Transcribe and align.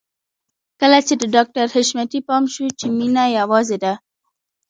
کله 0.79 0.99
چې 1.07 1.13
د 1.17 1.23
ډاکټر 1.35 1.65
حشمتي 1.75 2.19
پام 2.27 2.43
شو 2.53 2.65
چې 2.79 2.85
مينه 2.97 3.23
يوازې 3.39 3.77
ده. 3.83 3.93